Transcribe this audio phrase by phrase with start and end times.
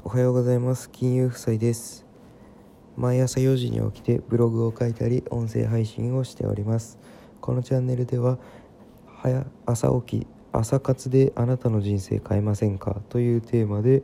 [0.00, 0.90] おはようございます。
[0.90, 2.06] 金融夫妻です。
[2.96, 6.98] 毎朝4時に起きてブログを書いたり音声配信をしております。
[7.42, 8.38] このチャンネルでは
[9.22, 13.02] 早朝起き朝活であなたの人生変えませんか？
[13.10, 14.02] というテーマで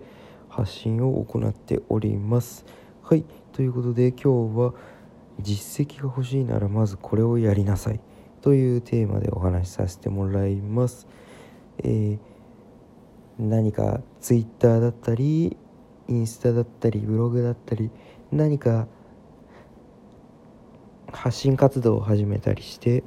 [0.51, 2.67] 発信を行っております。
[3.03, 3.25] はい。
[3.53, 4.75] ということで今日は
[5.41, 8.01] 実績が欲しいならまずこれをやりなさい。
[8.43, 11.09] というテーマでお話しさせてもらいます。
[11.79, 12.19] えー
[13.41, 15.57] 何か Twitter だったり
[16.09, 17.91] インスタだったりブログだったり
[18.33, 18.87] 何か
[21.13, 23.03] 発信活動を始めたりして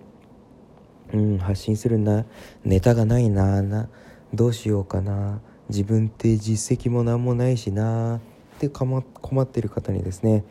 [1.13, 2.25] うん発信するな
[2.63, 3.89] ネタがないなな
[4.33, 8.19] どうしようかな自分って実績も何もないしなっ
[8.59, 9.01] て困
[9.41, 10.43] ってる方にですね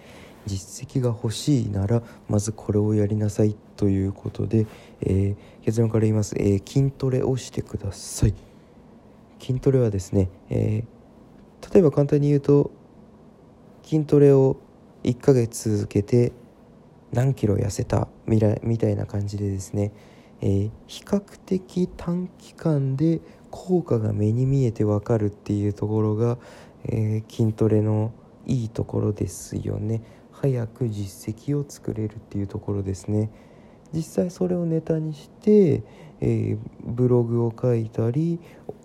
[0.46, 4.66] 実績が欲しいならまずこれをやりなさいということで、
[5.02, 8.34] えー、結論から言います、えー、筋トレをしてください。
[9.40, 10.99] 筋トレはですね、えー、
[11.72, 12.70] 例えば簡単に言うと
[13.82, 14.56] 筋トレを
[15.04, 16.32] 1ヶ月続けて
[17.12, 19.92] 何キロ痩せたみたいな感じでですね、
[20.40, 26.38] えー、比較的短期間で効果が目に見えてわかるっていうところが、
[26.84, 28.12] えー、筋トレの
[28.46, 30.02] いいところですよね。
[30.32, 33.30] 早く実績を作れるっていうところですね。
[33.92, 35.82] 実際それをネタにして、
[36.20, 38.38] えー、ブログを書いたり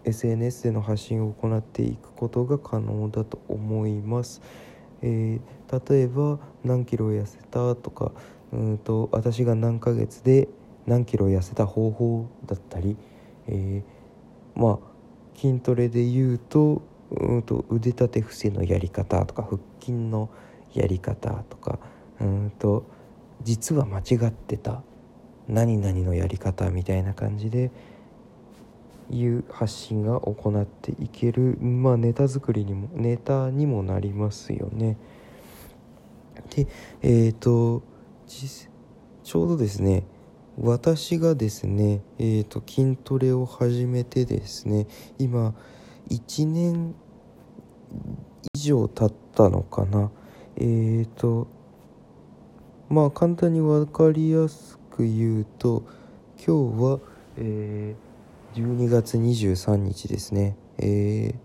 [0.06, 4.42] SNS での発信を行っていくことが可能だと思います。
[5.02, 8.12] えー、例えば何キロ痩せたとか
[8.52, 10.48] うんと私が何ヶ月で
[10.88, 12.96] 何キロ痩せた方法だったり、
[13.48, 16.82] えー、まあ筋トレで言うと
[17.12, 20.30] うんと腕立て伏せのやり方とか腹筋の
[20.74, 21.80] やり方とか
[22.20, 22.86] うんと
[23.44, 24.82] 実は間違ってた
[25.48, 27.72] 何々のやり方みたいな感じで
[29.10, 34.98] いう発信が行っていけるまあネタ作りにもネタにもなりますよね。
[36.56, 36.68] で
[37.02, 37.84] えっ、ー、と
[38.28, 40.04] ちょうどですね
[40.58, 44.88] 私がですね、えーと、筋トレを始めてですね
[45.20, 45.54] 今
[46.10, 46.96] 1年
[48.54, 50.12] 以上経ったのかな
[50.56, 51.48] えっ、ー、と
[52.90, 55.84] まあ簡単に分かりやすく言うと
[56.38, 57.00] 今日は、
[57.38, 58.15] えー、
[58.56, 60.56] 12月23日ですね。
[60.78, 61.36] えー、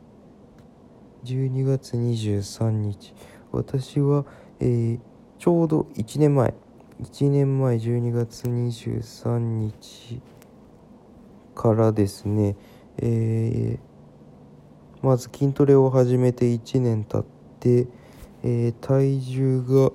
[1.25, 3.15] 12月23日。
[3.50, 4.25] 私は、
[4.60, 5.00] えー、
[5.41, 6.54] ちょうど1年前。
[7.03, 10.22] 1年前12月23日
[11.56, 12.56] からですね、
[12.98, 17.25] えー、まず筋トレを始めて1年経っ
[17.59, 17.88] て、
[18.44, 19.91] えー、体重が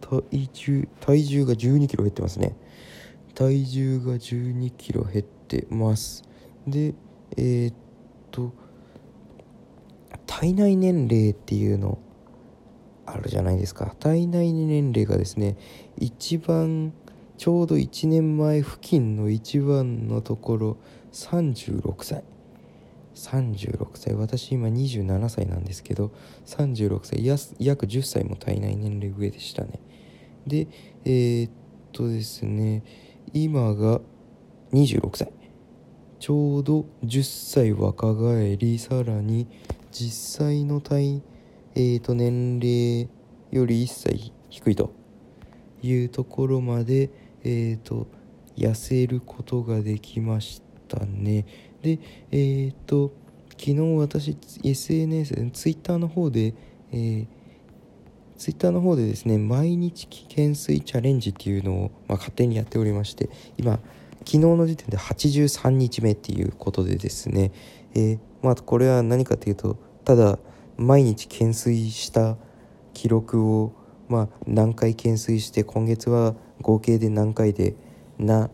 [0.00, 2.56] 体重体重が1 2キロ減ってますね。
[3.34, 6.24] 体重が1 2キロ減ってます。
[6.66, 6.94] で
[7.36, 7.74] えー、っ
[8.30, 8.52] と
[10.26, 11.98] 体内年齢っていうの
[13.06, 13.94] あるじゃないですか。
[14.00, 15.56] 体内年齢がですね
[15.98, 16.92] 一番
[17.36, 20.76] ちょうど1年前付近の一番のところ
[21.12, 22.24] 36歳。
[23.14, 24.14] 36歳。
[24.14, 26.12] 私今27歳なんですけど
[26.46, 27.24] 36歳。
[27.58, 29.80] 約10歳も体内年齢上でしたね。
[30.46, 30.66] で
[31.04, 31.50] えー、っ
[31.92, 32.82] とですね
[33.32, 34.00] 今が
[34.72, 35.32] 26歳。
[36.24, 39.46] ちょうど10歳若返りさらに
[39.92, 41.20] 実際の体、
[41.74, 43.10] えー、と年齢
[43.50, 44.94] より1歳低いと
[45.82, 47.10] いうところまで、
[47.42, 48.06] えー、と
[48.56, 51.44] 痩せることができましたね。
[51.82, 51.98] で
[52.30, 53.12] えー、と
[53.50, 56.54] 昨日私 SNS ツイッターの方で、
[56.90, 57.26] えー、
[58.38, 63.78] ツイッターの方でですね毎日懸垂チャレンジっていうのを、まあ、勝手にやっておりまして今
[64.24, 67.52] 昨日の時点で83日目っていうことでですね、
[67.94, 70.38] えー、まあこれは何かというとただ
[70.76, 72.36] 毎日懸垂した
[72.92, 73.72] 記録を
[74.08, 77.74] まあ何回懸垂して今月は合計で何回で
[78.18, 78.50] な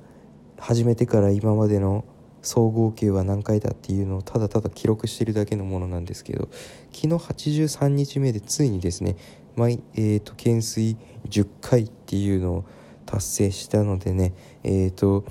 [0.58, 2.04] 始めてから今までの
[2.42, 6.48] 総合計は何回だっていうのをただただ記録してるだけのものなんですけど
[6.92, 9.16] 昨日83日目でついにですね
[9.56, 10.96] 毎、えーと、懸垂
[11.28, 12.64] 10回っていうのを
[13.04, 15.24] 達成したのでねえっ、ー、と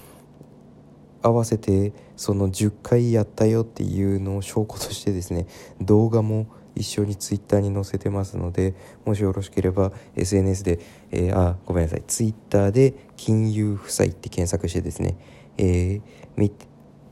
[1.21, 5.48] 合わせてその10回やったよっていうのを証拠としてですね
[5.81, 8.74] 動画も一緒に Twitter に載せてますので
[9.06, 10.80] もしよろしければ SNS で、
[11.12, 15.18] えー、あごめんなさい Twitter で金融負債って検索してですね、
[15.57, 16.51] えー、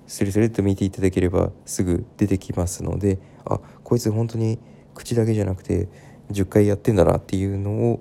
[0.08, 4.58] スルスルっと見ていただければすぐ出てきますのであこいつ本当に
[4.94, 5.90] 口だけじゃなくて
[6.32, 8.00] 10回やってんだなっていうのを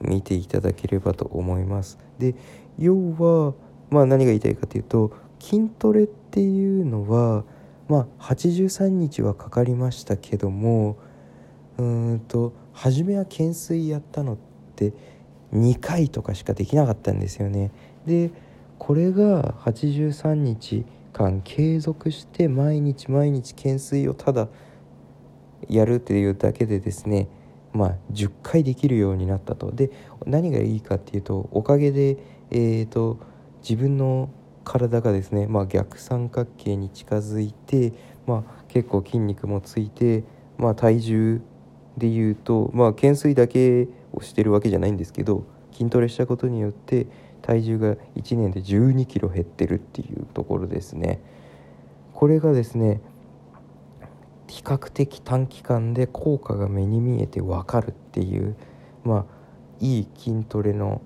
[0.00, 1.98] 見ていただければと思います。
[2.18, 2.34] で
[2.78, 3.54] 要は
[3.90, 5.12] まあ何が言いたいかというと
[5.42, 7.42] 筋トレっていうのは
[7.88, 10.96] まあ83日はかかりましたけども
[11.78, 14.36] うんと初めは懸垂やったのっ
[14.76, 14.92] て
[15.52, 17.72] 2回とかしかできなかったんですよね。
[18.06, 18.30] で
[18.78, 24.48] これが83日間継続して毎日毎日懸垂をただ
[25.68, 27.28] やるっていうだけでですね
[27.72, 29.72] まあ10回できるようになったと。
[29.72, 29.90] で
[30.24, 32.16] 何がいいかっていうとおかげで
[32.52, 33.18] えーと
[33.68, 34.30] 自分の
[34.64, 37.92] 体がですね、まあ、逆三角形に近づいて、
[38.26, 40.24] まあ、結構筋肉もついて、
[40.58, 41.40] まあ、体重
[41.96, 47.06] でいうと、まあ、懸垂だけをしてるわけじゃないんですけど筋トレしたことによって
[47.42, 51.20] 体重が1年で1 2キロ減ってるっていうところですね。
[52.14, 53.00] これがですね
[54.46, 58.54] 比較的短期間で効果が目に見えて分かるっていう
[59.02, 59.42] まあ
[59.80, 61.02] いい筋トレの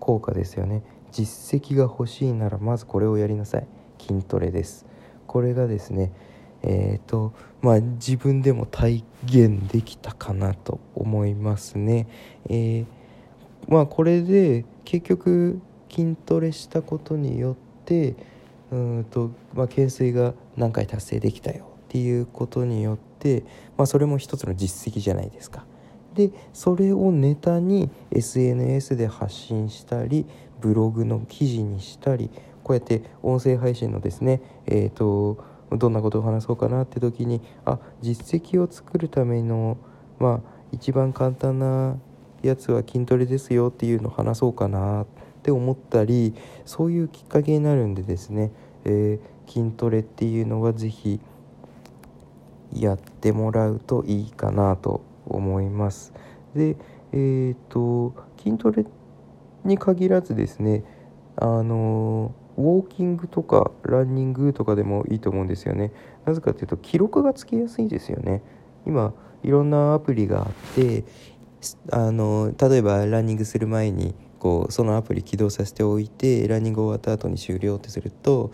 [0.00, 0.82] 効果ですよね。
[1.14, 3.66] 実績が欲しいならまずこれをやりなさい。
[4.00, 4.84] 筋トレです。
[5.28, 6.12] これがですね
[6.62, 7.32] えっ、ー、と
[7.62, 12.08] まあ自分でも体現できたかなと思いますね。
[12.48, 12.86] えー、
[13.68, 18.16] まあこれで結局筋トレしたことによって
[18.72, 23.44] うんとまあ懸垂が何回達成できたよっていうことによって
[23.76, 25.64] まあそれも一つの実績じゃないですか。
[26.14, 30.26] でそれをネタに SNS で発信したり
[30.64, 32.30] ブログの記事にしたり
[32.62, 39.76] こうやって音声配信のですねえっ、ー、とどんなことを話そうかなって時にあ実績を作るための
[40.18, 41.98] まあ一番簡単な
[42.40, 45.06] やつは筋トレですよっていうのを話そうかなっ
[45.42, 46.34] て思ったり
[46.64, 48.50] そういうきっかけになるんでですね、
[48.86, 51.20] えー、筋トレっていうのは是非
[52.72, 56.14] やってもらうといいかなと思います。
[56.54, 56.76] で
[57.12, 59.03] えっ、ー、と筋トレって
[59.64, 60.84] に限らずですね
[61.36, 65.92] あのウォーキングとかランニングとかでもいいと思うんですよね。
[66.24, 68.42] なぜかというと記録がつきやすいですよね。
[68.86, 69.12] 今
[69.42, 71.04] いろんなアプリがあって
[71.90, 78.52] あの例えばランニングする前にこうそのアプリ起動させておいてランニング終わった後に終了ってすると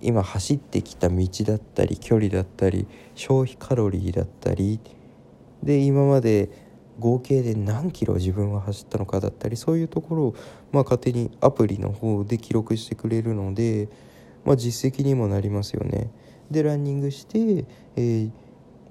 [0.00, 4.80] 今走ってきた道だったり距離だったり消費カロリーだったり
[5.62, 6.69] で今まで
[7.00, 10.34] 合計で何キロ自分は走ったのかだったりそういうところを、
[10.70, 13.88] まあ、勝手にアプリの方で記録してくれるので、
[14.44, 16.10] まあ、実績にもなりますよね。
[16.50, 17.64] でランニングして、
[17.96, 18.28] え、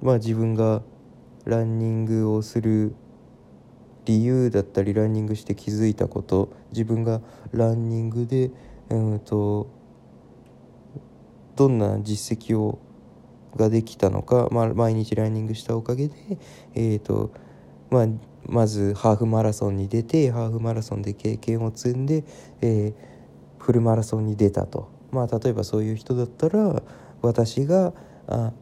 [0.02, 0.82] まあ、自分が
[1.46, 2.96] ランニングをする
[4.06, 7.22] 理由だったりランニングして気づいたこと自分が
[7.52, 8.52] ランニングで、
[8.90, 9.70] うんと
[11.56, 12.80] どんな実績を
[13.56, 16.16] ができたのか、まあ、毎日ランニングしたおかげで、
[16.74, 17.32] えーと
[17.90, 18.08] まあ、
[18.46, 22.24] まずハーフマラソンに出てハーフマラソンで経験を積んで、
[22.62, 26.82] えー、フルマラソンに出たと、まあ、例えばそういう人だったら
[27.22, 27.94] 私が
[28.28, 28.54] あ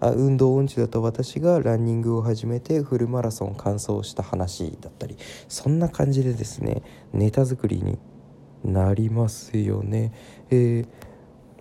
[0.00, 5.16] あ運動音痴だと私がランニングを始めてフルマラソン完走した話だったり
[5.48, 6.82] そんな感じでですね
[7.12, 8.00] ネタ作りに
[8.64, 10.12] なりますよね。
[10.50, 11.11] えー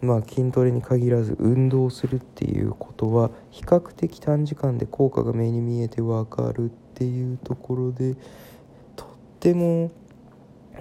[0.01, 8.15] まあ、筋トレに限らず運動するっていうことは比較的短時間で効果が目に見えてわかるっていうところで
[8.95, 9.07] とっ
[9.39, 9.91] ても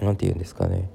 [0.01, 0.89] 何て言うんですかね。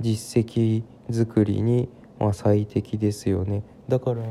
[0.00, 3.62] 実績作りにま最適ですよね。
[3.88, 4.22] だから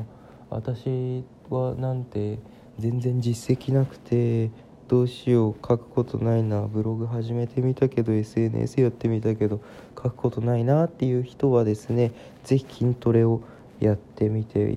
[0.49, 2.39] 私はなんて
[2.79, 4.49] 全然実績なくて
[4.89, 5.55] どうしよう。
[5.65, 6.63] 書くことないな。
[6.63, 9.61] ブログ始めてみたけど SNS やってみたけど
[9.95, 12.11] 書くことないなっていう人はですね
[12.43, 13.41] 是非筋トレを
[13.79, 14.75] やってみて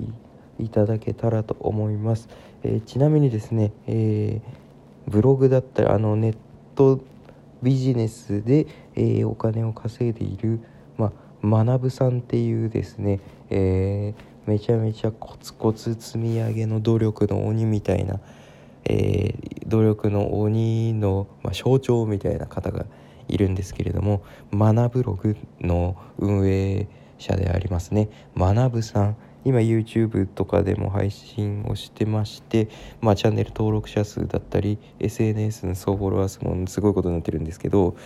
[0.61, 2.29] いただけたらと思います、
[2.63, 4.63] えー、ちなみにですね、えー
[5.07, 6.37] ブログだったりあのネッ
[6.75, 7.01] ト
[7.63, 10.61] ビジネスで、えー、お金を稼いでいる、
[10.97, 14.15] まあ、学さんっていうですね、え、
[14.47, 18.21] めちゃめちゃコツコツ積み上げの努力の鬼みたいな、
[18.85, 22.85] えー、努力の鬼の、象徴みたいな方が
[23.29, 28.09] いるんですけれども学ブログの運営者でありますね。
[28.37, 29.17] 学さん。
[29.45, 32.69] 今 YouTube とかでも配信をしてまして、
[33.01, 37.97] まあ、チャンネル登録者数だったり SNS の総フォロワー数もすごいことになってるんですけど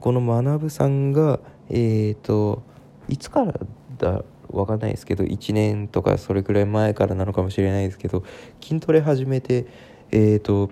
[0.00, 1.38] この学さんが
[1.68, 2.62] えっ、ー、と
[3.10, 3.60] いつから
[3.98, 8.24] だわかんないですけど1年とかそれくらい前からなのかもしれないですけど
[8.62, 9.66] 筋トレ始めて
[10.12, 10.70] えっ、ー、と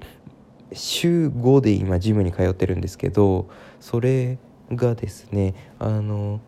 [0.73, 3.49] 週5で今ジムに通ってるんですけど
[3.81, 4.39] それ
[4.73, 6.41] がですねあの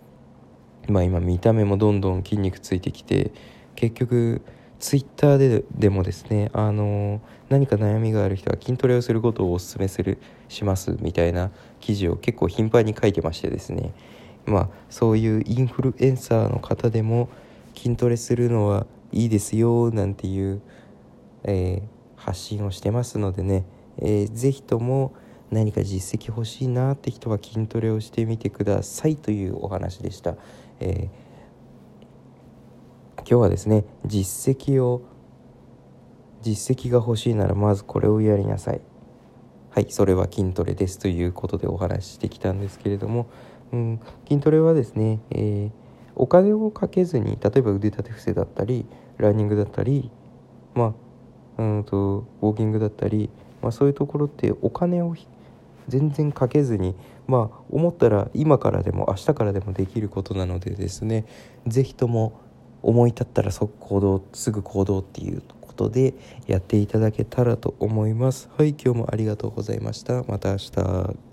[0.89, 3.33] まあ今見た目もどんどん筋肉ついてきて
[3.75, 4.43] 結局
[4.79, 11.51] ツイッターででもですねあの何か悩みがある人は筋トレをすることをお勧めするしますみたいな
[11.81, 13.93] 記事を結構頻繁に書いてましてですね。
[14.47, 17.29] まあそういうインフルエンサーの方でも
[17.77, 20.63] 筋トレするのはいいですよなんていう、
[21.45, 23.65] えー、発信をしてますのでね、
[24.01, 25.15] えー、ぜひとも
[25.51, 30.37] 何か実績欲しいなって人は筋トレをしてみてくださいというお話でした。
[30.81, 35.03] えー、今日はですね実績を
[36.43, 38.81] 実績が欲しいならまずこれをやりなさい
[39.71, 43.29] はいそれは筋トレですということでお話ししてきたんですけれども、
[43.73, 45.71] うん、筋トレはですね、えー、
[46.17, 48.87] お金をかけずに例えば腕立て伏せだったり
[49.19, 50.11] ランニングだったり
[50.75, 50.95] ま
[51.59, 53.29] あうんとウォーキングだったり、
[53.63, 55.15] まあ、そういうところってお金を
[55.89, 56.95] 全然かけずに
[57.27, 61.27] まあ思ったら今からでも明日からでもできることなのでですね
[61.67, 62.41] 是非とも
[62.83, 66.15] 思い立ったら即行動すぐ行動っていうことで
[66.47, 68.49] やっていただけたらと思います。
[68.57, 70.23] はい今日もありがとうございました。
[70.25, 71.30] また明日。